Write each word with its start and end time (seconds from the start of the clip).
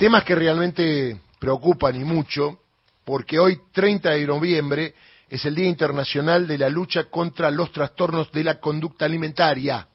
temas 0.00 0.24
que 0.24 0.34
realmente 0.34 1.20
preocupan 1.38 1.94
y 1.94 2.04
mucho, 2.04 2.60
porque 3.04 3.38
hoy, 3.38 3.60
30 3.70 4.12
de 4.12 4.26
noviembre, 4.26 4.94
es 5.28 5.44
el 5.44 5.54
Día 5.54 5.68
Internacional 5.68 6.46
de 6.46 6.56
la 6.56 6.70
Lucha 6.70 7.10
contra 7.10 7.50
los 7.50 7.70
Trastornos 7.70 8.32
de 8.32 8.42
la 8.42 8.58
Conducta 8.58 9.04
Alimentaria, 9.04 9.86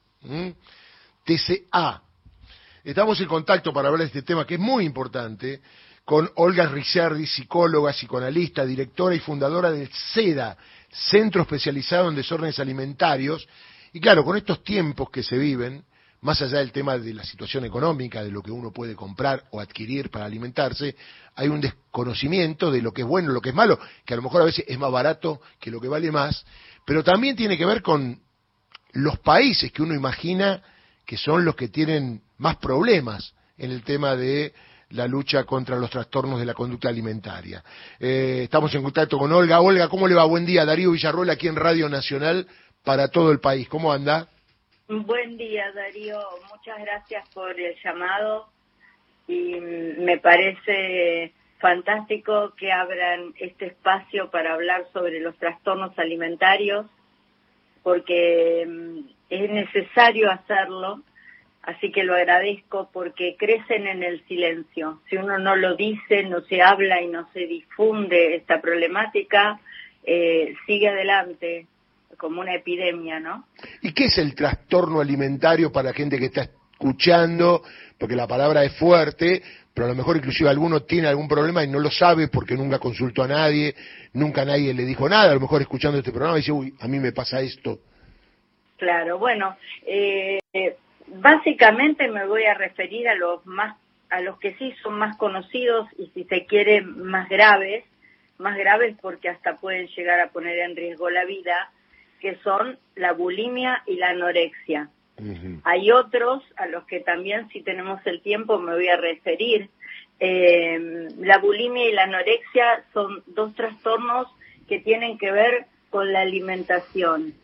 TCA. 1.23 2.03
Estamos 2.83 3.19
en 3.19 3.25
contacto 3.25 3.73
para 3.73 3.87
hablar 3.87 4.01
de 4.01 4.05
este 4.05 4.21
tema 4.21 4.45
que 4.45 4.53
es 4.53 4.59
muy 4.59 4.85
importante 4.85 5.61
con 6.03 6.29
Olga 6.35 6.67
Ricciardi, 6.67 7.25
psicóloga, 7.25 7.91
psicoanalista, 7.91 8.63
directora 8.63 9.15
y 9.15 9.19
fundadora 9.19 9.71
del 9.71 9.89
CEDA, 10.13 10.55
Centro 10.91 11.41
Especializado 11.41 12.09
en 12.09 12.15
Desórdenes 12.15 12.59
Alimentarios. 12.59 13.47
Y 13.91 13.99
claro, 13.99 14.23
con 14.23 14.37
estos 14.37 14.63
tiempos 14.63 15.09
que 15.09 15.23
se 15.23 15.35
viven, 15.35 15.83
más 16.21 16.41
allá 16.41 16.59
del 16.59 16.71
tema 16.71 16.97
de 16.97 17.13
la 17.13 17.23
situación 17.23 17.65
económica, 17.65 18.23
de 18.23 18.31
lo 18.31 18.41
que 18.41 18.51
uno 18.51 18.71
puede 18.71 18.95
comprar 18.95 19.43
o 19.51 19.59
adquirir 19.59 20.09
para 20.09 20.25
alimentarse, 20.25 20.95
hay 21.35 21.47
un 21.47 21.61
desconocimiento 21.61 22.71
de 22.71 22.81
lo 22.81 22.91
que 22.91 23.01
es 23.01 23.07
bueno, 23.07 23.31
lo 23.31 23.41
que 23.41 23.49
es 23.49 23.55
malo, 23.55 23.79
que 24.05 24.13
a 24.13 24.17
lo 24.17 24.23
mejor 24.23 24.41
a 24.41 24.45
veces 24.45 24.65
es 24.67 24.79
más 24.79 24.91
barato 24.91 25.41
que 25.59 25.71
lo 25.71 25.79
que 25.79 25.87
vale 25.87 26.11
más, 26.11 26.45
pero 26.85 27.03
también 27.03 27.35
tiene 27.35 27.57
que 27.57 27.65
ver 27.65 27.81
con 27.81 28.19
los 28.93 29.19
países 29.19 29.71
que 29.71 29.83
uno 29.83 29.93
imagina 29.93 30.61
que 31.05 31.17
son 31.17 31.45
los 31.45 31.55
que 31.55 31.67
tienen 31.67 32.21
más 32.37 32.57
problemas 32.57 33.33
en 33.57 33.71
el 33.71 33.83
tema 33.83 34.15
de 34.15 34.53
la 34.91 35.07
lucha 35.07 35.43
contra 35.43 35.77
los 35.77 35.89
trastornos 35.89 36.39
de 36.39 36.45
la 36.45 36.53
conducta 36.53 36.89
alimentaria. 36.89 37.63
Eh, 37.99 38.41
estamos 38.43 38.73
en 38.75 38.83
contacto 38.83 39.17
con 39.17 39.31
Olga. 39.31 39.59
Olga, 39.59 39.87
¿cómo 39.89 40.07
le 40.07 40.15
va? 40.15 40.23
Buen 40.25 40.45
día. 40.45 40.65
Darío 40.65 40.91
Villarroel 40.91 41.29
aquí 41.29 41.47
en 41.47 41.55
Radio 41.55 41.89
Nacional 41.89 42.47
para 42.83 43.07
todo 43.07 43.31
el 43.31 43.39
país. 43.39 43.67
¿Cómo 43.67 43.91
anda? 43.91 44.29
Buen 44.87 45.37
día, 45.37 45.71
Darío. 45.71 46.19
Muchas 46.51 46.79
gracias 46.79 47.27
por 47.29 47.59
el 47.59 47.75
llamado 47.83 48.47
y 49.27 49.55
me 49.59 50.17
parece 50.19 51.33
fantástico 51.59 52.53
que 52.55 52.71
abran 52.71 53.33
este 53.39 53.67
espacio 53.67 54.29
para 54.29 54.53
hablar 54.53 54.85
sobre 54.93 55.19
los 55.19 55.35
trastornos 55.37 55.97
alimentarios 55.97 56.85
porque 57.81 58.65
mm, 58.67 58.99
es 59.29 59.49
necesario 59.49 60.29
hacerlo 60.29 61.01
Así 61.65 61.91
que 61.91 62.03
lo 62.03 62.13
agradezco 62.13 62.89
porque 62.93 63.35
crecen 63.39 63.87
en 63.87 64.03
el 64.03 64.23
silencio. 64.27 65.01
Si 65.09 65.17
uno 65.17 65.39
no 65.39 65.55
lo 65.55 65.75
dice, 65.75 66.21
no 66.21 66.41
se 66.41 66.61
habla 66.61 67.01
y 67.01 67.07
no 67.07 67.27
se 67.33 67.47
difunde 67.47 68.35
esta 68.35 68.61
problemática, 68.61 69.59
eh, 70.03 70.53
sigue 70.67 70.89
adelante 70.89 71.65
como 72.17 72.41
una 72.41 72.55
epidemia, 72.55 73.19
¿no? 73.19 73.47
¿Y 73.81 73.93
qué 73.93 74.05
es 74.05 74.17
el 74.17 74.35
trastorno 74.35 75.01
alimentario 75.01 75.71
para 75.71 75.89
la 75.89 75.93
gente 75.93 76.17
que 76.17 76.25
está 76.25 76.49
escuchando? 76.71 77.63
Porque 77.97 78.15
la 78.15 78.27
palabra 78.27 78.63
es 78.63 78.75
fuerte, 78.77 79.41
pero 79.73 79.87
a 79.87 79.89
lo 79.89 79.95
mejor 79.95 80.17
inclusive 80.17 80.49
alguno 80.49 80.83
tiene 80.83 81.07
algún 81.07 81.27
problema 81.27 81.63
y 81.63 81.67
no 81.67 81.79
lo 81.79 81.91
sabe 81.91 82.27
porque 82.27 82.55
nunca 82.55 82.79
consultó 82.79 83.23
a 83.23 83.27
nadie, 83.27 83.75
nunca 84.13 84.45
nadie 84.45 84.73
le 84.73 84.85
dijo 84.85 85.07
nada, 85.09 85.31
a 85.31 85.35
lo 85.35 85.41
mejor 85.41 85.61
escuchando 85.61 85.97
este 85.97 86.11
programa 86.11 86.37
dice, 86.37 86.51
uy, 86.51 86.73
a 86.79 86.87
mí 86.87 86.99
me 86.99 87.11
pasa 87.11 87.41
esto. 87.41 87.79
Claro, 88.77 89.17
bueno, 89.19 89.57
eh, 89.85 90.39
básicamente 91.07 92.07
me 92.09 92.25
voy 92.25 92.43
a 92.45 92.53
referir 92.53 93.07
a 93.07 93.15
los 93.15 93.45
más 93.45 93.77
a 94.09 94.21
los 94.21 94.39
que 94.39 94.53
sí 94.55 94.73
son 94.81 94.97
más 94.97 95.17
conocidos 95.17 95.87
y 95.97 96.07
si 96.13 96.23
se 96.25 96.45
quiere 96.45 96.81
más 96.81 97.27
graves, 97.27 97.83
más 98.37 98.57
graves 98.57 98.95
porque 99.01 99.29
hasta 99.29 99.57
pueden 99.57 99.87
llegar 99.87 100.19
a 100.19 100.29
poner 100.29 100.59
en 100.59 100.75
riesgo 100.75 101.09
la 101.09 101.25
vida, 101.25 101.71
que 102.25 102.37
son 102.37 102.79
la 102.95 103.13
bulimia 103.13 103.83
y 103.85 103.97
la 103.97 104.09
anorexia. 104.09 104.89
Hay 105.63 105.91
otros 105.91 106.41
a 106.57 106.65
los 106.65 106.83
que 106.85 106.99
también 106.99 107.47
si 107.49 107.61
tenemos 107.61 108.01
el 108.07 108.19
tiempo 108.21 108.57
me 108.57 108.73
voy 108.73 108.87
a 108.87 108.97
referir. 108.97 109.69
Eh, 110.19 111.07
la 111.19 111.37
bulimia 111.37 111.87
y 111.87 111.93
la 111.93 112.05
anorexia 112.05 112.83
son 112.95 113.21
dos 113.27 113.53
trastornos 113.53 114.25
que 114.67 114.79
tienen 114.79 115.19
que 115.19 115.31
ver 115.31 115.67
con 115.91 116.11
la 116.11 116.21
alimentación, 116.21 117.35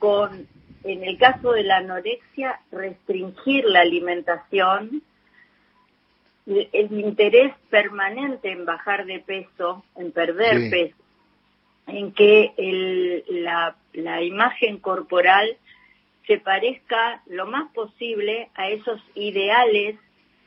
con 0.00 0.48
en 0.82 1.04
el 1.04 1.16
caso 1.16 1.52
de 1.52 1.62
la 1.62 1.76
anorexia, 1.76 2.58
restringir 2.72 3.66
la 3.66 3.82
alimentación, 3.82 5.00
el 6.46 6.98
interés 6.98 7.54
permanente 7.70 8.50
en 8.50 8.64
bajar 8.64 9.06
de 9.06 9.20
peso, 9.20 9.84
en 9.94 10.10
perder 10.10 10.70
peso, 10.70 10.96
en 11.86 12.10
que 12.12 13.22
la, 13.28 13.76
la 13.94 14.22
imagen 14.22 14.78
corporal 14.78 15.56
se 16.26 16.38
parezca 16.38 17.22
lo 17.26 17.46
más 17.46 17.72
posible 17.72 18.48
a 18.54 18.68
esos 18.68 19.00
ideales 19.14 19.96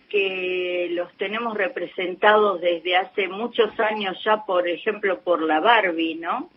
que 0.10 0.88
los 0.92 1.12
tenemos 1.18 1.56
representados 1.58 2.62
desde 2.62 2.96
hace 2.96 3.28
muchos 3.28 3.78
años 3.80 4.18
ya, 4.24 4.46
por 4.46 4.68
ejemplo, 4.68 5.20
por 5.20 5.42
la 5.42 5.60
Barbie, 5.60 6.16
¿no? 6.16 6.50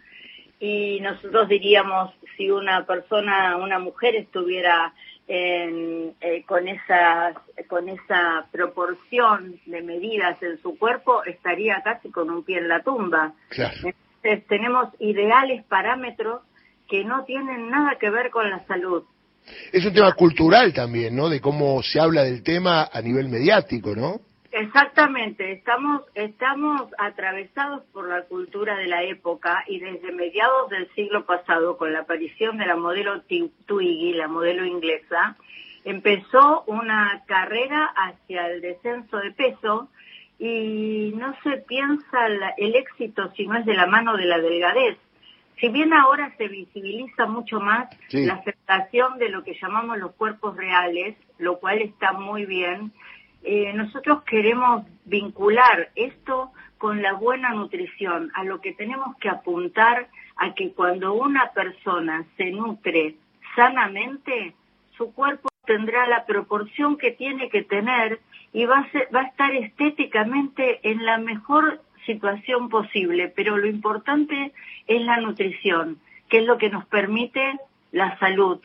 y 0.60 1.00
nosotros 1.00 1.48
diríamos 1.48 2.12
si 2.36 2.50
una 2.50 2.84
persona, 2.84 3.56
una 3.56 3.78
mujer 3.78 4.14
estuviera 4.14 4.92
en, 5.26 6.14
eh, 6.20 6.44
con 6.44 6.68
esa 6.68 7.32
con 7.68 7.88
esa 7.88 8.46
proporción 8.52 9.58
de 9.64 9.80
medidas 9.80 10.40
en 10.42 10.60
su 10.60 10.76
cuerpo 10.78 11.24
estaría 11.24 11.80
casi 11.82 12.10
con 12.10 12.30
un 12.30 12.44
pie 12.44 12.58
en 12.58 12.68
la 12.68 12.82
tumba. 12.82 13.32
Entonces 13.50 14.46
tenemos 14.48 14.88
ideales, 14.98 15.64
parámetros 15.64 16.42
que 16.90 17.04
no 17.04 17.24
tienen 17.24 17.70
nada 17.70 17.96
que 17.98 18.10
ver 18.10 18.30
con 18.30 18.50
la 18.50 18.66
salud. 18.66 19.04
Es 19.72 19.86
un 19.86 19.94
tema 19.94 20.12
cultural 20.12 20.74
también, 20.74 21.14
¿no? 21.14 21.28
De 21.28 21.40
cómo 21.40 21.82
se 21.82 22.00
habla 22.00 22.24
del 22.24 22.42
tema 22.42 22.88
a 22.92 23.00
nivel 23.00 23.28
mediático, 23.28 23.94
¿no? 23.94 24.20
Exactamente, 24.52 25.52
estamos, 25.52 26.02
estamos 26.14 26.90
atravesados 26.98 27.84
por 27.92 28.08
la 28.08 28.22
cultura 28.22 28.76
de 28.76 28.88
la 28.88 29.04
época 29.04 29.62
y 29.68 29.78
desde 29.78 30.10
mediados 30.10 30.68
del 30.70 30.92
siglo 30.94 31.24
pasado, 31.24 31.76
con 31.76 31.92
la 31.92 32.00
aparición 32.00 32.58
de 32.58 32.66
la 32.66 32.74
modelo 32.74 33.22
Twiggy, 33.66 34.12
la 34.14 34.26
modelo 34.26 34.66
inglesa, 34.66 35.36
empezó 35.84 36.64
una 36.66 37.22
carrera 37.26 37.92
hacia 37.94 38.48
el 38.48 38.60
descenso 38.60 39.18
de 39.18 39.30
peso 39.30 39.88
y 40.40 41.12
no 41.14 41.32
se 41.44 41.58
piensa 41.58 42.26
el 42.56 42.74
éxito 42.74 43.30
si 43.36 43.46
no 43.46 43.56
es 43.56 43.64
de 43.64 43.74
la 43.74 43.86
mano 43.86 44.16
de 44.16 44.24
la 44.24 44.38
delgadez. 44.38 44.98
Si 45.60 45.69
bien 45.69 45.93
ahora 45.93 46.32
se 46.38 46.48
visibiliza 46.48 47.26
mucho 47.26 47.60
más 47.60 47.88
la 48.12 48.34
aceptación 48.34 49.19
de 49.19 49.28
lo 49.28 49.44
que 49.44 49.59
llamamos 49.60 49.98
los 49.98 50.12
cuerpos 50.12 50.56
reales, 50.56 51.16
lo 51.38 51.59
cual 51.59 51.82
está 51.82 52.12
muy 52.12 52.47
bien, 52.47 52.93
eh, 53.43 53.72
nosotros 53.75 54.22
queremos 54.22 54.87
vincular 55.04 55.91
esto 55.94 56.50
con 56.78 57.03
la 57.03 57.12
buena 57.12 57.50
nutrición, 57.50 58.31
a 58.34 58.44
lo 58.44 58.62
que 58.62 58.72
tenemos 58.72 59.16
que 59.19 59.28
apuntar 59.28 60.09
a 60.37 60.54
que 60.54 60.72
cuando 60.72 61.12
una 61.12 61.50
persona 61.53 62.25
se 62.38 62.50
nutre 62.53 63.16
sanamente, 63.54 64.54
su 64.97 65.12
cuerpo 65.12 65.50
tendrá 65.66 66.06
la 66.06 66.25
proporción 66.25 66.97
que 66.97 67.10
tiene 67.10 67.50
que 67.50 67.62
tener 67.62 68.21
y 68.54 68.65
va 68.65 68.78
a, 68.78 69.15
va 69.15 69.21
a 69.21 69.27
estar 69.27 69.54
estéticamente 69.54 70.81
en 70.91 71.04
la 71.04 71.19
mejor 71.19 71.82
situación 72.06 72.68
posible, 72.68 73.32
pero 73.34 73.56
lo 73.56 73.66
importante 73.66 74.52
es 74.86 75.02
la 75.02 75.18
nutrición, 75.18 75.98
que 76.28 76.38
es 76.38 76.44
lo 76.44 76.58
que 76.58 76.70
nos 76.70 76.86
permite 76.86 77.58
la 77.92 78.18
salud, 78.18 78.60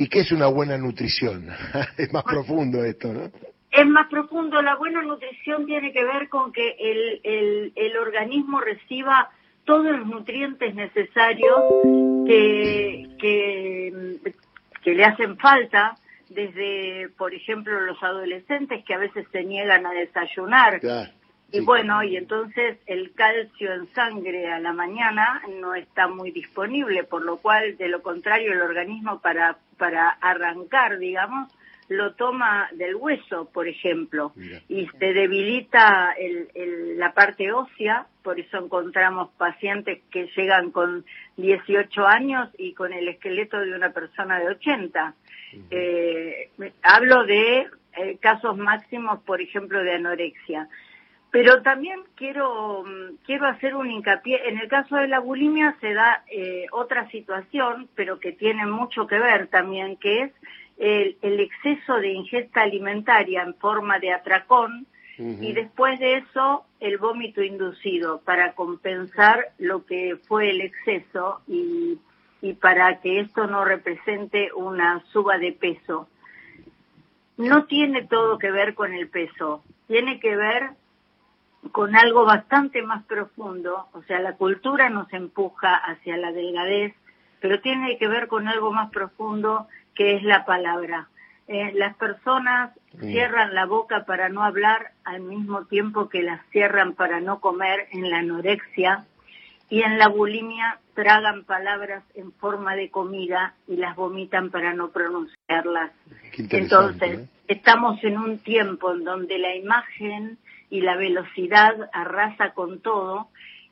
¿Y 0.00 0.08
qué 0.08 0.20
es 0.20 0.32
una 0.32 0.46
buena 0.46 0.78
nutrición? 0.78 1.46
es 1.98 2.10
más 2.10 2.24
profundo 2.24 2.82
esto, 2.82 3.12
¿no? 3.12 3.30
Es 3.70 3.86
más 3.86 4.08
profundo. 4.08 4.62
La 4.62 4.76
buena 4.76 5.02
nutrición 5.02 5.66
tiene 5.66 5.92
que 5.92 6.02
ver 6.02 6.30
con 6.30 6.52
que 6.52 6.74
el, 6.78 7.20
el, 7.22 7.72
el 7.76 7.98
organismo 7.98 8.60
reciba 8.60 9.28
todos 9.66 9.94
los 9.94 10.06
nutrientes 10.06 10.74
necesarios 10.74 11.54
que, 12.26 13.08
que, 13.18 14.20
que 14.82 14.94
le 14.94 15.04
hacen 15.04 15.36
falta 15.36 15.96
desde, 16.30 17.10
por 17.18 17.34
ejemplo, 17.34 17.78
los 17.80 18.02
adolescentes 18.02 18.82
que 18.86 18.94
a 18.94 18.98
veces 18.98 19.26
se 19.30 19.44
niegan 19.44 19.84
a 19.84 19.92
desayunar. 19.92 20.80
Y 21.52 21.60
bueno, 21.60 22.02
y 22.02 22.16
entonces 22.16 22.78
el 22.86 23.12
calcio 23.12 23.72
en 23.72 23.92
sangre 23.92 24.52
a 24.52 24.60
la 24.60 24.72
mañana 24.72 25.42
no 25.60 25.74
está 25.74 26.06
muy 26.06 26.30
disponible, 26.30 27.04
por 27.04 27.22
lo 27.22 27.38
cual, 27.38 27.76
de 27.76 27.88
lo 27.88 28.02
contrario, 28.02 28.52
el 28.52 28.60
organismo 28.60 29.20
para, 29.20 29.58
para 29.76 30.10
arrancar, 30.10 30.98
digamos, 30.98 31.52
lo 31.90 32.14
toma 32.14 32.68
del 32.72 32.94
hueso, 32.94 33.50
por 33.52 33.66
ejemplo, 33.66 34.32
y 34.68 34.86
se 35.00 35.12
debilita 35.12 36.14
el, 36.16 36.96
la 36.96 37.12
parte 37.12 37.50
ósea, 37.50 38.06
por 38.22 38.38
eso 38.38 38.58
encontramos 38.58 39.30
pacientes 39.36 40.00
que 40.08 40.28
llegan 40.36 40.70
con 40.70 41.04
18 41.36 42.06
años 42.06 42.48
y 42.58 42.74
con 42.74 42.92
el 42.92 43.08
esqueleto 43.08 43.58
de 43.58 43.74
una 43.74 43.90
persona 43.90 44.38
de 44.38 44.50
80. 44.50 45.14
eh, 45.72 46.50
hablo 46.82 47.24
de 47.24 47.66
eh, 47.96 48.18
casos 48.20 48.56
máximos, 48.56 49.20
por 49.24 49.40
ejemplo, 49.40 49.82
de 49.82 49.94
anorexia. 49.94 50.68
Pero 51.30 51.62
también 51.62 52.00
quiero, 52.16 52.82
mm, 52.82 53.16
quiero 53.24 53.46
hacer 53.46 53.76
un 53.76 53.90
hincapié, 53.90 54.48
en 54.48 54.58
el 54.58 54.68
caso 54.68 54.96
de 54.96 55.08
la 55.08 55.20
bulimia 55.20 55.76
se 55.80 55.94
da 55.94 56.24
eh, 56.30 56.66
otra 56.72 57.08
situación, 57.10 57.88
pero 57.94 58.18
que 58.18 58.32
tiene 58.32 58.66
mucho 58.66 59.06
que 59.06 59.18
ver 59.18 59.46
también, 59.46 59.96
que 59.96 60.22
es 60.22 60.32
el, 60.80 61.40
exceso 61.40 61.96
de 61.96 62.08
ingesta 62.08 62.62
alimentaria 62.62 63.42
en 63.42 63.54
forma 63.54 63.98
de 63.98 64.12
atracón 64.12 64.86
y 65.18 65.52
después 65.52 66.00
de 66.00 66.16
eso 66.16 66.64
el 66.80 66.96
vómito 66.96 67.42
inducido 67.42 68.22
para 68.22 68.54
compensar 68.54 69.50
lo 69.58 69.84
que 69.84 70.16
fue 70.26 70.48
el 70.48 70.62
exceso 70.62 71.42
y, 71.46 71.98
y 72.40 72.54
para 72.54 73.02
que 73.02 73.20
esto 73.20 73.46
no 73.46 73.66
represente 73.66 74.50
una 74.54 75.04
suba 75.12 75.36
de 75.36 75.52
peso. 75.52 76.08
No 77.36 77.64
tiene 77.64 78.06
todo 78.06 78.38
que 78.38 78.50
ver 78.50 78.74
con 78.74 78.94
el 78.94 79.08
peso, 79.08 79.62
tiene 79.88 80.20
que 80.20 80.36
ver 80.36 80.70
con 81.72 81.94
algo 81.94 82.24
bastante 82.24 82.82
más 82.82 83.04
profundo, 83.04 83.88
o 83.92 84.02
sea, 84.04 84.18
la 84.20 84.36
cultura 84.36 84.88
nos 84.88 85.12
empuja 85.12 85.74
hacia 85.74 86.16
la 86.16 86.32
delgadez, 86.32 86.94
pero 87.40 87.60
tiene 87.60 87.98
que 87.98 88.08
ver 88.08 88.28
con 88.28 88.48
algo 88.48 88.72
más 88.72 88.90
profundo 88.90 89.68
que 89.94 90.16
es 90.16 90.22
la 90.22 90.44
palabra. 90.44 91.08
Eh, 91.48 91.72
las 91.74 91.96
personas 91.96 92.70
cierran 93.00 93.54
la 93.54 93.66
boca 93.66 94.04
para 94.04 94.28
no 94.28 94.44
hablar 94.44 94.92
al 95.04 95.20
mismo 95.20 95.64
tiempo 95.64 96.08
que 96.08 96.22
las 96.22 96.40
cierran 96.50 96.94
para 96.94 97.20
no 97.20 97.40
comer 97.40 97.88
en 97.90 98.08
la 98.08 98.18
anorexia 98.18 99.04
y 99.68 99.82
en 99.82 99.98
la 99.98 100.08
bulimia 100.08 100.78
tragan 100.94 101.44
palabras 101.44 102.04
en 102.14 102.32
forma 102.32 102.74
de 102.76 102.90
comida 102.90 103.54
y 103.66 103.76
las 103.76 103.96
vomitan 103.96 104.50
para 104.50 104.74
no 104.74 104.90
pronunciarlas. 104.90 105.92
Entonces, 106.32 107.18
¿eh? 107.20 107.28
estamos 107.48 108.02
en 108.04 108.18
un 108.18 108.38
tiempo 108.38 108.92
en 108.92 109.04
donde 109.04 109.38
la 109.38 109.54
imagen 109.54 110.38
y 110.70 110.80
la 110.80 110.96
velocidad 110.96 111.90
arrasa 111.92 112.54
con 112.54 112.80
todo 112.80 113.28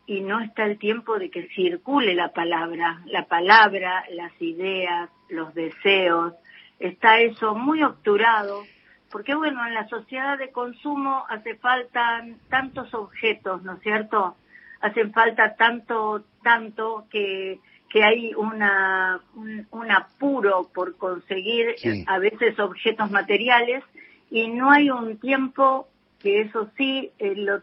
y 0.06 0.20
no 0.20 0.40
está 0.40 0.64
el 0.64 0.78
tiempo 0.78 1.18
de 1.18 1.30
que 1.30 1.48
circule 1.54 2.14
la 2.14 2.32
palabra, 2.32 3.02
la 3.06 3.26
palabra, 3.26 4.04
las 4.10 4.32
ideas, 4.40 5.10
los 5.28 5.54
deseos, 5.54 6.34
está 6.78 7.20
eso 7.20 7.54
muy 7.54 7.82
obturado, 7.82 8.64
porque 9.10 9.34
bueno, 9.34 9.66
en 9.66 9.74
la 9.74 9.86
sociedad 9.88 10.38
de 10.38 10.50
consumo 10.50 11.24
hace 11.28 11.56
falta 11.56 12.24
tantos 12.48 12.92
objetos, 12.94 13.62
¿no 13.62 13.74
es 13.74 13.80
cierto? 13.80 14.36
Hacen 14.80 15.12
falta 15.12 15.56
tanto, 15.56 16.24
tanto 16.42 17.06
que, 17.10 17.60
que 17.90 18.04
hay 18.04 18.32
una, 18.34 19.20
un, 19.34 19.90
apuro 19.90 20.70
por 20.72 20.96
conseguir 20.96 21.74
a 22.06 22.18
veces 22.18 22.58
objetos 22.58 23.10
materiales 23.10 23.84
y 24.30 24.48
no 24.48 24.70
hay 24.70 24.90
un 24.90 25.18
tiempo 25.18 25.88
que 26.20 26.40
eso 26.42 26.70
sí, 26.76 27.10
eh, 27.18 27.34
lo, 27.36 27.62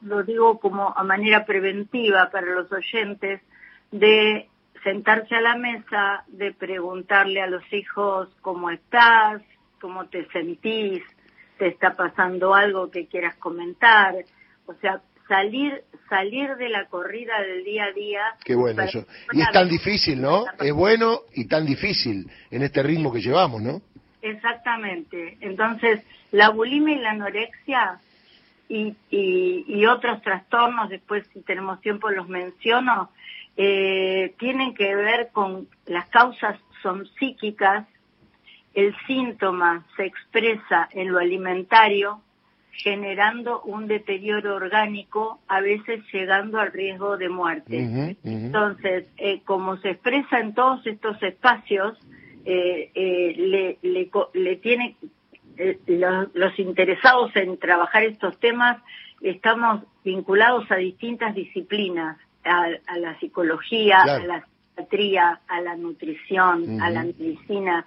lo, 0.00 0.22
digo 0.22 0.60
como 0.60 0.96
a 0.96 1.02
manera 1.02 1.44
preventiva 1.44 2.30
para 2.30 2.46
los 2.46 2.70
oyentes, 2.70 3.40
de 3.90 4.48
sentarse 4.84 5.34
a 5.34 5.40
la 5.40 5.56
mesa, 5.56 6.24
de 6.28 6.52
preguntarle 6.52 7.42
a 7.42 7.48
los 7.48 7.62
hijos 7.72 8.28
cómo 8.40 8.70
estás, 8.70 9.42
cómo 9.80 10.06
te 10.06 10.26
sentís, 10.28 11.02
te 11.58 11.68
está 11.68 11.96
pasando 11.96 12.54
algo 12.54 12.90
que 12.90 13.06
quieras 13.06 13.36
comentar, 13.36 14.14
o 14.66 14.74
sea, 14.74 15.02
salir 15.28 15.84
salir 16.10 16.56
de 16.56 16.68
la 16.68 16.86
corrida 16.88 17.40
del 17.40 17.64
día 17.64 17.84
a 17.84 17.92
día. 17.92 18.20
Qué 18.44 18.54
bueno 18.54 18.82
eso. 18.82 19.06
Y 19.32 19.40
es 19.40 19.50
tan 19.52 19.68
difícil, 19.68 20.20
¿no? 20.20 20.44
Es 20.58 20.72
bueno 20.72 21.20
y 21.32 21.46
tan 21.46 21.64
difícil 21.64 22.28
en 22.50 22.62
este 22.62 22.82
ritmo 22.82 23.12
que 23.12 23.20
llevamos, 23.20 23.62
¿no? 23.62 23.80
Exactamente. 24.22 25.38
Entonces, 25.40 26.02
la 26.32 26.50
bulimia 26.50 26.96
y 26.96 27.00
la 27.00 27.10
anorexia 27.10 28.00
y, 28.68 28.94
y, 29.10 29.86
otros 29.86 30.22
trastornos, 30.22 30.90
después 30.90 31.26
si 31.32 31.40
tenemos 31.40 31.80
tiempo 31.80 32.08
los 32.10 32.28
menciono, 32.28 33.10
eh, 33.56 34.34
tienen 34.38 34.74
que 34.74 34.94
ver 34.94 35.30
con 35.32 35.66
las 35.86 36.08
causas 36.08 36.58
son 36.82 37.06
psíquicas, 37.18 37.86
el 38.74 38.94
síntoma 39.06 39.84
se 39.96 40.06
expresa 40.06 40.88
en 40.92 41.12
lo 41.12 41.18
alimentario, 41.18 42.22
generando 42.70 43.60
un 43.62 43.88
deterioro 43.88 44.54
orgánico, 44.54 45.40
a 45.48 45.60
veces 45.60 46.04
llegando 46.12 46.60
al 46.60 46.72
riesgo 46.72 47.16
de 47.16 47.28
muerte. 47.28 48.16
Entonces, 48.22 49.06
eh, 49.16 49.42
como 49.44 49.76
se 49.78 49.90
expresa 49.90 50.38
en 50.38 50.54
todos 50.54 50.86
estos 50.86 51.20
espacios, 51.22 51.98
eh, 52.44 52.90
eh, 52.94 53.34
le, 53.36 53.78
le, 53.82 54.10
le, 54.34 54.56
tiene 54.56 54.96
eh, 55.56 55.78
los, 56.34 56.58
interesados 56.58 57.34
en 57.36 57.58
trabajar 57.58 58.04
estos 58.04 58.38
temas 58.40 58.82
estamos 59.20 59.82
vinculados 60.04 60.70
a 60.70 60.76
distintas 60.76 61.34
disciplinas, 61.34 62.16
a, 62.44 62.96
la 62.96 63.18
psicología, 63.18 64.00
a 64.00 64.18
la 64.20 64.46
psiquiatría, 64.46 65.40
a 65.46 65.60
la 65.60 65.76
nutrición, 65.76 66.80
a 66.80 66.88
la 66.88 67.04
medicina. 67.04 67.84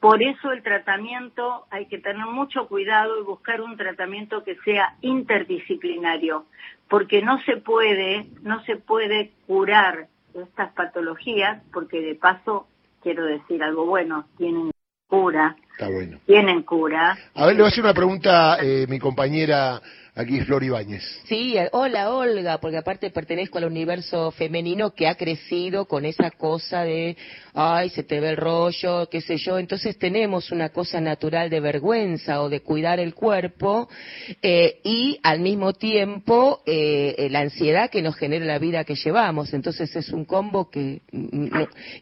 Por 0.00 0.22
eso 0.22 0.50
el 0.50 0.62
tratamiento 0.62 1.66
hay 1.70 1.86
que 1.86 1.98
tener 1.98 2.26
mucho 2.26 2.66
cuidado 2.66 3.20
y 3.20 3.22
buscar 3.22 3.60
un 3.60 3.76
tratamiento 3.76 4.42
que 4.42 4.56
sea 4.64 4.96
interdisciplinario, 5.02 6.46
porque 6.88 7.22
no 7.22 7.40
se 7.42 7.58
puede, 7.58 8.26
no 8.42 8.64
se 8.64 8.76
puede 8.76 9.30
curar 9.46 10.08
estas 10.34 10.72
patologías, 10.72 11.62
porque 11.72 12.00
de 12.00 12.14
paso 12.14 12.66
quiero 13.02 13.24
decir 13.24 13.62
algo 13.62 13.86
bueno, 13.86 14.26
tienen 14.36 14.70
cura. 15.06 15.56
Está 15.72 15.88
bueno. 15.88 16.18
Tienen 16.26 16.62
cura. 16.62 17.16
A 17.34 17.46
ver, 17.46 17.56
le 17.56 17.62
voy 17.62 17.68
a 17.68 17.72
hacer 17.72 17.84
una 17.84 17.94
pregunta 17.94 18.58
eh, 18.60 18.86
mi 18.88 18.98
compañera 18.98 19.80
Aquí 20.20 20.38
Flor 20.42 20.62
Ibáñez. 20.62 21.02
Sí, 21.24 21.54
hola 21.72 22.10
Olga, 22.10 22.58
porque 22.58 22.76
aparte 22.76 23.08
pertenezco 23.08 23.56
al 23.56 23.64
universo 23.64 24.30
femenino 24.32 24.90
que 24.90 25.08
ha 25.08 25.14
crecido 25.14 25.86
con 25.86 26.04
esa 26.04 26.30
cosa 26.30 26.82
de, 26.84 27.16
ay, 27.54 27.88
se 27.88 28.02
te 28.02 28.20
ve 28.20 28.28
el 28.28 28.36
rollo, 28.36 29.08
qué 29.08 29.22
sé 29.22 29.38
yo. 29.38 29.58
Entonces 29.58 29.98
tenemos 29.98 30.52
una 30.52 30.68
cosa 30.68 31.00
natural 31.00 31.48
de 31.48 31.60
vergüenza 31.60 32.42
o 32.42 32.50
de 32.50 32.60
cuidar 32.60 33.00
el 33.00 33.14
cuerpo 33.14 33.88
eh, 34.42 34.80
y 34.84 35.18
al 35.22 35.40
mismo 35.40 35.72
tiempo 35.72 36.60
eh, 36.66 37.28
la 37.30 37.40
ansiedad 37.40 37.88
que 37.88 38.02
nos 38.02 38.14
genera 38.16 38.44
la 38.44 38.58
vida 38.58 38.84
que 38.84 38.96
llevamos. 38.96 39.54
Entonces 39.54 39.96
es 39.96 40.10
un 40.10 40.26
combo 40.26 40.68
que 40.68 41.00
mm, 41.12 41.48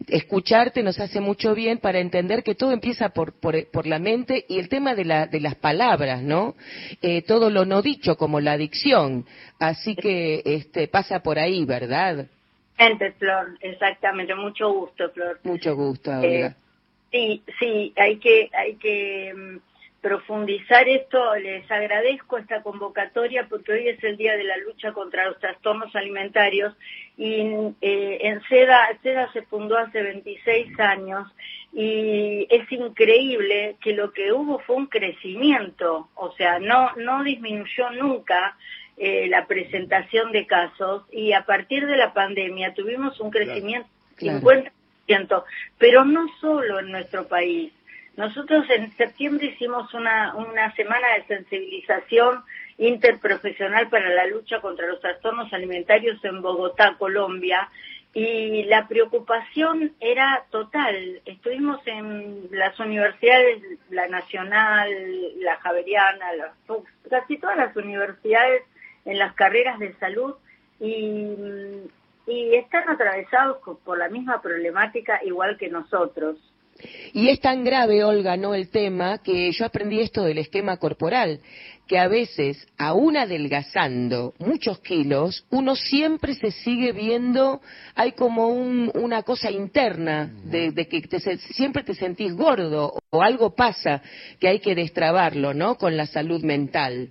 escucharte 0.09 0.83
nos 0.83 0.99
hace 0.99 1.21
mucho 1.21 1.55
bien 1.55 1.79
para 1.79 2.01
entender 2.01 2.43
que 2.43 2.57
todo 2.57 2.73
empieza 2.73 3.11
por, 3.11 3.35
por, 3.39 3.87
la 3.87 4.01
mente 4.01 4.45
y 4.49 4.59
el 4.59 4.69
tema 4.69 4.97
de, 4.97 5.05
la, 5.05 5.29
de 5.29 5.39
las 5.39 5.55
palabras, 5.55 6.21
¿no? 6.21 6.57
Eh, 7.01 7.23
todo 7.23 7.49
lo 7.49 7.65
no 7.65 7.81
dicho 7.81 8.08
como 8.17 8.41
la 8.41 8.53
adicción. 8.53 9.27
Así 9.59 9.95
que 9.97 10.43
este, 10.45 10.89
pasa 10.89 11.21
por 11.21 11.39
ahí, 11.39 11.65
¿verdad? 11.65 12.27
Flor, 13.19 13.59
exactamente. 13.61 14.35
Mucho 14.35 14.73
gusto, 14.73 15.11
Flor. 15.11 15.41
Mucho 15.43 15.75
gusto, 15.75 16.13
eh, 16.23 16.55
sí, 17.11 17.43
sí, 17.59 17.93
hay 17.97 18.19
que, 18.19 18.51
hay 18.53 18.77
que 18.77 19.35
mm, 19.35 19.57
profundizar 20.01 20.89
esto. 20.89 21.35
Les 21.37 21.69
agradezco 21.71 22.39
esta 22.39 22.63
convocatoria 22.63 23.47
porque 23.49 23.73
hoy 23.73 23.89
es 23.89 24.03
el 24.05 24.17
día 24.17 24.37
de 24.37 24.45
la 24.45 24.57
lucha 24.59 24.93
contra 24.93 25.27
los 25.27 25.39
trastornos 25.39 25.95
alimentarios 25.97 26.75
y 27.17 27.41
eh, 27.81 28.19
en 28.21 28.41
SEDA, 28.49 28.99
SEDA 29.03 29.33
se 29.33 29.43
fundó 29.43 29.77
hace 29.77 30.03
26 30.03 30.79
años 30.79 31.29
y 31.73 32.47
es 32.49 32.71
increíble 32.71 33.77
que 33.81 33.93
lo 33.93 34.13
que 34.13 34.33
hubo 34.33 34.61
fue 34.61 34.77
un 34.77 34.87
crecimiento, 34.87 36.09
o 36.15 36.33
sea, 36.33 36.59
no, 36.59 36.95
no 36.97 37.23
disminuyó 37.25 37.91
nunca 37.91 38.57
eh, 38.97 39.29
la 39.29 39.47
presentación 39.47 40.33
de 40.33 40.47
casos 40.47 41.05
y 41.13 41.33
a 41.33 41.45
partir 41.45 41.87
de 41.87 41.97
la 41.97 42.13
pandemia 42.13 42.75
tuvimos 42.75 43.21
un 43.21 43.31
crecimiento 43.31 43.89
del 44.21 44.41
50%, 44.41 45.45
pero 45.79 46.05
no 46.05 46.27
solo 46.41 46.81
en 46.81 46.91
nuestro 46.91 47.29
país. 47.29 47.73
Nosotros 48.19 48.69
en 48.71 48.91
septiembre 48.97 49.47
hicimos 49.47 49.95
una, 49.95 50.35
una 50.35 50.75
semana 50.75 51.07
de 51.15 51.37
sensibilización 51.37 52.43
interprofesional 52.77 53.89
para 53.89 54.09
la 54.09 54.27
lucha 54.27 54.61
contra 54.61 54.89
los 54.89 55.01
trastornos 55.01 55.53
alimentarios 55.53 56.19
en 56.25 56.43
Bogotá, 56.43 56.97
Colombia, 56.99 57.69
y 58.13 58.65
la 58.65 58.89
preocupación 58.89 59.93
era 60.01 60.45
total. 60.51 61.23
Estuvimos 61.27 61.81
en 61.87 62.49
las 62.51 62.77
universidades, 62.81 63.63
la 63.91 64.09
Nacional, 64.09 64.91
la 65.39 65.55
Javeriana, 65.59 66.33
la 66.33 66.53
casi 67.09 67.39
todas 67.39 67.57
las 67.57 67.77
universidades 67.77 68.65
en 69.05 69.17
las 69.21 69.33
carreras 69.35 69.79
de 69.79 69.95
salud 69.95 70.35
y, 70.81 71.37
y 72.27 72.55
están 72.57 72.89
atravesados 72.89 73.59
por 73.85 73.97
la 73.97 74.09
misma 74.09 74.43
problemática 74.43 75.21
igual 75.23 75.57
que 75.57 75.69
nosotros. 75.69 76.37
Y 77.13 77.29
es 77.29 77.41
tan 77.41 77.65
grave, 77.65 78.05
Olga, 78.05 78.37
¿no? 78.37 78.55
El 78.55 78.71
tema 78.71 79.19
que 79.19 79.51
yo 79.53 79.65
aprendí 79.65 80.01
esto 80.01 80.23
del 80.23 80.39
esquema 80.39 80.77
corporal, 80.77 81.41
que 81.89 81.99
a 81.99 82.07
veces, 82.07 82.67
aún 82.77 83.17
adelgazando 83.17 84.35
muchos 84.39 84.79
kilos, 84.81 85.47
uno 85.51 85.75
siempre 85.75 86.35
se 86.35 86.51
sigue 86.51 86.93
viendo, 86.93 87.63
hay 87.95 88.13
como 88.13 88.49
una 88.49 89.23
cosa 89.23 89.51
interna 89.51 90.31
de, 90.45 90.73
que 90.87 91.03
siempre 91.39 91.83
te 91.83 91.95
sentís 91.95 92.35
gordo 92.35 92.93
o 93.11 93.23
algo 93.23 93.55
pasa 93.55 94.03
que 94.39 94.49
hay 94.49 94.61
que 94.61 94.75
destrabarlo, 94.75 95.55
¿no? 95.55 95.77
Con 95.77 95.97
la 95.97 96.07
salud 96.07 96.43
mental. 96.45 97.11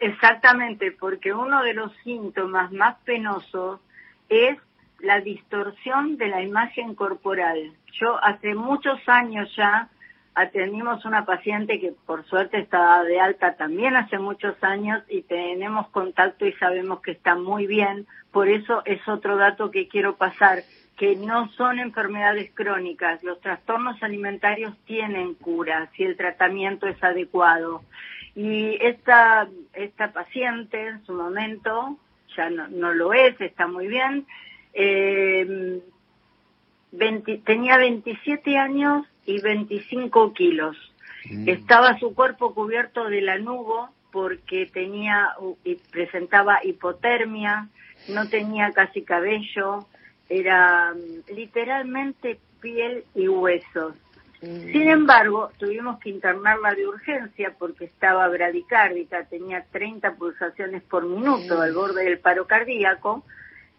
Exactamente, 0.00 0.92
porque 0.98 1.32
uno 1.32 1.62
de 1.62 1.74
los 1.74 1.92
síntomas 2.02 2.72
más 2.72 2.96
penosos 3.04 3.80
es 4.28 4.58
la 5.00 5.20
distorsión 5.20 6.16
de 6.16 6.28
la 6.28 6.42
imagen 6.42 6.94
corporal. 6.94 7.72
Yo 8.00 8.22
hace 8.22 8.54
muchos 8.54 8.98
años 9.08 9.54
ya 9.56 9.88
atendimos 10.34 11.04
una 11.04 11.24
paciente 11.24 11.78
que 11.78 11.92
por 12.06 12.24
suerte 12.26 12.58
estaba 12.58 13.04
de 13.04 13.20
alta 13.20 13.54
también 13.54 13.94
hace 13.94 14.18
muchos 14.18 14.56
años 14.62 15.02
y 15.08 15.22
tenemos 15.22 15.88
contacto 15.90 16.44
y 16.44 16.52
sabemos 16.54 17.00
que 17.00 17.12
está 17.12 17.36
muy 17.36 17.66
bien. 17.66 18.06
Por 18.32 18.48
eso 18.48 18.82
es 18.84 19.06
otro 19.08 19.36
dato 19.36 19.70
que 19.70 19.86
quiero 19.86 20.16
pasar, 20.16 20.64
que 20.96 21.14
no 21.14 21.48
son 21.52 21.78
enfermedades 21.78 22.50
crónicas. 22.52 23.22
Los 23.22 23.40
trastornos 23.40 24.02
alimentarios 24.02 24.76
tienen 24.86 25.34
cura 25.34 25.88
si 25.96 26.02
el 26.02 26.16
tratamiento 26.16 26.88
es 26.88 27.02
adecuado. 27.02 27.82
Y 28.34 28.76
esta, 28.80 29.46
esta 29.72 30.12
paciente 30.12 30.88
en 30.88 31.06
su 31.06 31.12
momento, 31.12 31.96
ya 32.36 32.50
no, 32.50 32.66
no 32.66 32.92
lo 32.92 33.12
es, 33.12 33.40
está 33.40 33.68
muy 33.68 33.86
bien, 33.86 34.26
eh, 34.72 35.80
tenía 37.44 37.76
27 37.76 38.58
años 38.58 39.06
y 39.26 39.40
25 39.40 40.32
kilos. 40.34 40.76
Mm. 41.30 41.48
Estaba 41.48 41.98
su 41.98 42.14
cuerpo 42.14 42.54
cubierto 42.54 43.08
de 43.08 43.20
lanugo 43.22 43.90
porque 44.12 44.66
tenía 44.66 45.30
y 45.64 45.74
presentaba 45.74 46.60
hipotermia, 46.62 47.68
no 48.08 48.28
tenía 48.28 48.70
casi 48.72 49.02
cabello, 49.02 49.86
era 50.28 50.94
mm, 50.94 51.34
literalmente 51.34 52.38
piel 52.60 53.04
y 53.14 53.28
huesos. 53.28 53.94
Mm. 54.40 54.72
Sin 54.72 54.88
embargo, 54.88 55.50
tuvimos 55.58 55.98
que 56.00 56.10
internarla 56.10 56.74
de 56.74 56.86
urgencia 56.86 57.54
porque 57.58 57.86
estaba 57.86 58.28
bradicárdica, 58.28 59.24
tenía 59.24 59.64
30 59.72 60.14
pulsaciones 60.16 60.82
por 60.82 61.06
minuto 61.06 61.60
al 61.60 61.72
borde 61.72 62.04
del 62.04 62.18
paro 62.18 62.46
cardíaco 62.46 63.24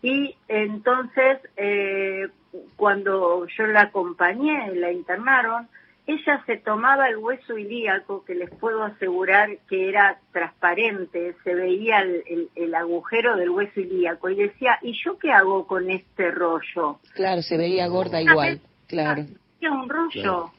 y 0.02 0.36
entonces 0.48 1.40
eh, 1.56 2.28
cuando 2.76 3.48
yo 3.48 3.68
la 3.68 3.82
acompañé, 3.82 4.74
la 4.76 4.92
internaron, 4.92 5.68
ella 6.08 6.44
se 6.46 6.58
tomaba 6.58 7.10
el 7.10 7.18
hueso 7.18 7.58
ilíaco, 7.58 8.24
que 8.26 8.36
les 8.36 8.50
puedo 8.52 8.84
asegurar 8.84 9.58
que 9.68 9.90
era 9.90 10.20
transparente, 10.32 11.36
se 11.44 11.56
veía 11.56 12.02
el, 12.02 12.76
agujero 12.76 13.36
del 13.38 13.50
hueso 13.50 13.80
ilíaco, 13.80 14.30
y 14.30 14.36
decía, 14.36 14.78
¿y 14.84 14.94
yo 15.04 15.18
qué 15.18 15.32
hago 15.32 15.66
con 15.66 15.90
este 15.90 16.30
rollo? 16.30 17.00
Claro, 17.14 17.42
se 17.42 17.58
veía 17.58 17.88
gorda 17.88 18.22
igual, 18.22 18.62
claro. 18.88 19.26
Un 19.62 19.90
rollo, 19.90 20.52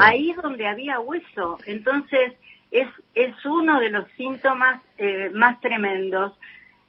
ahí 0.00 0.32
donde 0.42 0.66
había 0.66 0.98
hueso, 0.98 1.58
entonces 1.64 2.32
es, 2.72 2.88
es 3.14 3.32
uno 3.44 3.78
de 3.78 3.90
los 3.90 4.08
síntomas 4.16 4.82
eh, 4.98 5.30
más 5.32 5.60
tremendos. 5.60 6.32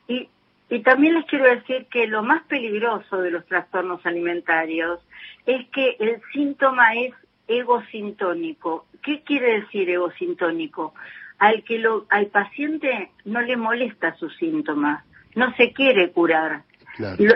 Y 0.08 0.28
y 0.70 0.82
también 0.82 1.16
les 1.16 1.26
quiero 1.26 1.46
decir 1.46 1.88
que 1.92 2.06
lo 2.08 2.22
más 2.22 2.44
peligroso 2.44 3.18
de 3.18 3.32
los 3.32 3.46
trastornos 3.48 4.06
alimentarios 4.06 5.00
es 5.46 5.68
que 5.70 5.96
el 6.00 6.22
síntoma 6.32 6.94
es 6.96 7.14
egosintónico. 7.48 8.86
¿Qué 9.02 9.24
quiere 9.24 9.62
decir 9.62 9.90
egosintónico? 9.90 10.94
Al 11.40 11.64
que 11.64 11.80
lo, 11.80 12.06
al 12.10 12.28
paciente 12.28 13.10
no 13.26 13.42
le 13.42 13.58
molesta 13.58 14.16
su 14.18 14.30
síntoma, 14.30 15.06
no 15.36 15.56
se 15.56 15.74
quiere 15.74 16.12
curar. 16.12 16.64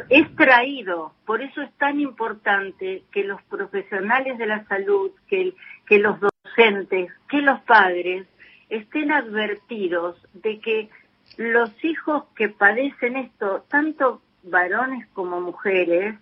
es 0.10 0.36
traído, 0.36 1.14
por 1.26 1.42
eso 1.42 1.62
es 1.62 1.74
tan 1.78 2.00
importante 2.00 3.04
que 3.12 3.24
los 3.24 3.42
profesionales 3.44 4.38
de 4.38 4.46
la 4.46 4.64
salud, 4.66 5.10
que, 5.28 5.54
que 5.88 5.98
los 5.98 6.18
docentes, 6.20 7.12
que 7.30 7.42
los 7.42 7.60
padres 7.62 8.28
estén 8.70 9.12
advertidos 9.12 10.18
de 10.34 10.60
que 10.60 10.90
los 11.38 11.72
hijos 11.84 12.26
que 12.36 12.50
padecen 12.50 13.16
esto, 13.16 13.66
tanto 13.70 14.22
varones 14.44 15.08
como 15.14 15.42
mujeres, 15.42 16.16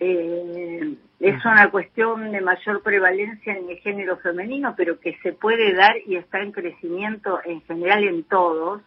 eh, 0.00 0.94
es 1.20 1.44
una 1.44 1.70
cuestión 1.70 2.32
de 2.32 2.40
mayor 2.40 2.82
prevalencia 2.82 3.56
en 3.56 3.70
el 3.70 3.78
género 3.78 4.18
femenino, 4.18 4.74
pero 4.76 5.00
que 5.00 5.16
se 5.22 5.32
puede 5.32 5.72
dar 5.72 5.96
y 6.06 6.16
está 6.16 6.40
en 6.40 6.52
crecimiento 6.52 7.40
en 7.44 7.62
general 7.62 8.04
en 8.04 8.24
todos, 8.24 8.82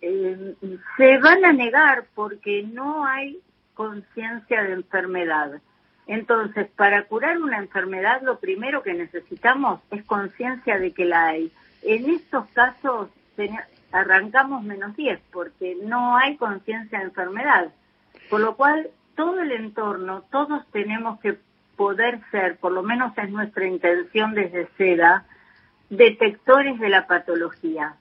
eh, 0.00 0.54
se 0.96 1.18
van 1.18 1.44
a 1.44 1.52
negar 1.52 2.06
porque 2.14 2.62
no 2.62 3.04
hay 3.04 3.38
conciencia 3.74 4.62
de 4.62 4.72
enfermedad. 4.72 5.60
Entonces, 6.06 6.68
para 6.74 7.04
curar 7.04 7.38
una 7.38 7.58
enfermedad, 7.58 8.22
lo 8.22 8.38
primero 8.38 8.82
que 8.82 8.94
necesitamos 8.94 9.80
es 9.90 10.02
conciencia 10.04 10.78
de 10.78 10.92
que 10.92 11.04
la 11.04 11.28
hay. 11.28 11.52
En 11.82 12.10
estos 12.10 12.46
casos, 12.48 13.10
arrancamos 13.92 14.62
menos 14.62 14.96
10 14.96 15.20
porque 15.32 15.76
no 15.82 16.16
hay 16.16 16.36
conciencia 16.36 16.98
de 16.98 17.06
enfermedad. 17.06 17.72
Por 18.28 18.40
lo 18.40 18.56
cual, 18.56 18.90
todo 19.16 19.40
el 19.40 19.52
entorno, 19.52 20.24
todos 20.30 20.64
tenemos 20.72 21.20
que 21.20 21.38
poder 21.76 22.20
ser, 22.30 22.58
por 22.58 22.72
lo 22.72 22.82
menos 22.82 23.16
es 23.16 23.30
nuestra 23.30 23.66
intención 23.66 24.34
desde 24.34 24.68
SEDA, 24.76 25.24
detectores 25.88 26.78
de 26.78 26.88
la 26.88 27.06
patología. 27.06 27.96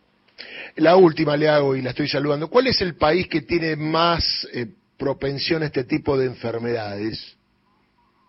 La 0.76 0.96
última 0.96 1.36
le 1.36 1.50
hago 1.50 1.76
y 1.76 1.82
la 1.82 1.90
estoy 1.92 2.08
saludando. 2.08 2.50
¿Cuál 2.50 2.68
es 2.68 2.82
el 2.82 2.96
país 2.96 3.28
que 3.28 3.42
tiene 3.42 3.76
más 3.76 4.48
eh, 4.54 4.68
propensión 4.98 5.64
a 5.64 5.66
este 5.66 5.84
tipo 5.84 6.18
de 6.18 6.28
enfermedades? 6.28 7.38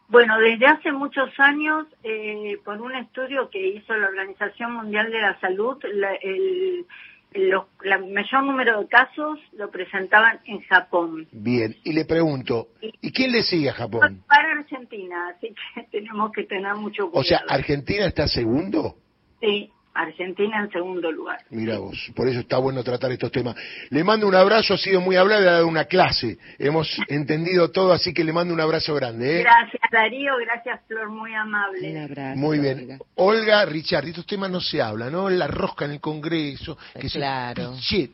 Bueno, 0.09 0.41
desde 0.41 0.67
hace 0.67 0.91
muchos 0.91 1.31
años, 1.39 1.87
eh, 2.03 2.59
por 2.65 2.81
un 2.81 2.97
estudio 2.97 3.49
que 3.49 3.65
hizo 3.65 3.95
la 3.97 4.09
Organización 4.09 4.73
Mundial 4.75 5.09
de 5.13 5.21
la 5.21 5.39
Salud, 5.39 5.79
el, 5.85 6.85
los, 7.33 7.65
mayor 7.83 8.45
número 8.45 8.81
de 8.81 8.89
casos 8.89 9.39
lo 9.53 9.71
presentaban 9.71 10.41
en 10.47 10.61
Japón. 10.63 11.29
Bien, 11.33 11.77
y 11.85 11.93
le 11.93 12.05
pregunto, 12.05 12.69
¿y 12.81 13.13
quién 13.13 13.33
le 13.33 13.43
sigue 13.43 13.71
a 13.71 13.75
Japón? 13.75 14.23
Para 14.27 14.53
Argentina, 14.53 15.29
así 15.29 15.55
que 15.75 15.83
tenemos 15.91 16.33
que 16.33 16.45
tener 16.45 16.75
mucho 16.75 17.11
cuidado. 17.11 17.21
O 17.21 17.25
sea, 17.25 17.43
¿Argentina 17.49 18.07
está 18.07 18.27
segundo? 18.27 18.97
Sí, 19.41 19.71
Argentina 19.95 20.61
en 20.61 20.71
segundo 20.71 21.11
lugar. 21.11 21.41
Mira 21.51 21.79
vos, 21.79 22.11
por 22.15 22.29
eso 22.29 22.41
está 22.41 22.59
bueno 22.59 22.83
tratar 22.85 23.11
estos 23.11 23.33
temas. 23.33 23.57
Le 23.91 24.05
mando 24.05 24.29
un 24.29 24.35
abrazo, 24.35 24.75
ha 24.75 24.79
sido 24.79 25.01
muy 25.01 25.17
hablado, 25.17 25.49
ha 25.49 25.53
dado 25.53 25.67
una 25.67 25.85
clase. 25.85 26.39
Hemos 26.59 26.89
entendido 27.09 27.71
todo, 27.71 27.93
así 27.93 28.15
que 28.15 28.23
le 28.25 28.33
mando 28.33 28.55
un 28.55 28.61
abrazo 28.61 28.95
grande. 28.95 29.39
¿eh? 29.39 29.43
Gracias 29.43 29.83
Darío, 29.91 30.33
gracias 30.45 30.81
Flor, 30.87 31.11
muy 31.11 31.35
amable. 31.35 31.91
Un 31.91 31.99
abrazo. 31.99 32.39
Muy 32.39 32.59
bien. 32.59 32.99
Olga, 33.17 33.65
Richard, 33.65 34.07
estos 34.07 34.27
temas 34.27 34.51
no 34.51 34.61
se 34.61 34.81
hablan, 34.81 35.13
¿no? 35.13 35.29
La 35.29 35.47
rosca 35.47 35.85
en 35.85 35.93
el 35.93 36.01
Congreso, 36.01 36.79
que 36.99 37.09
claro. 37.09 37.75
es 37.75 38.11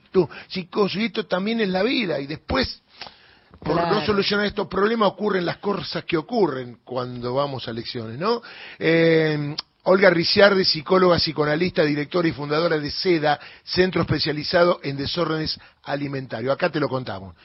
psicosis, 0.48 1.00
y 1.00 1.04
esto 1.06 1.26
también 1.26 1.60
es 1.60 1.68
la 1.68 1.82
vida. 1.82 2.18
Y 2.20 2.26
después, 2.26 2.82
por 3.60 3.76
no 3.76 4.04
solucionar 4.04 4.46
estos 4.46 4.66
problemas, 4.68 5.08
ocurren 5.08 5.44
las 5.44 5.58
cosas 5.58 6.04
que 6.04 6.16
ocurren 6.16 6.78
cuando 6.84 7.34
vamos 7.34 7.68
a 7.68 7.70
elecciones, 7.70 8.18
¿no? 8.18 8.40
Eh, 8.78 9.54
Olga 9.88 10.10
Ricciardi, 10.10 10.64
psicóloga, 10.64 11.16
psicoanalista, 11.16 11.84
directora 11.84 12.26
y 12.26 12.32
fundadora 12.32 12.76
de 12.76 12.90
SEDA, 12.90 13.38
centro 13.62 14.02
especializado 14.02 14.80
en 14.82 14.96
desórdenes 14.96 15.60
alimentarios. 15.84 16.52
Acá 16.52 16.70
te 16.70 16.80
lo 16.80 16.88
contamos. 16.88 17.36